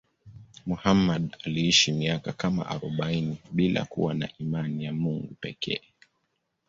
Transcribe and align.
Muhammad 0.65 1.37
aliishi 1.45 1.91
miaka 1.91 2.33
kama 2.33 2.65
arobaini 2.69 3.37
bila 3.51 3.85
kuwa 3.85 4.13
na 4.13 4.29
imani 4.37 4.85
ya 4.85 4.93
Mungu 4.93 5.33
pekee. 5.39 5.81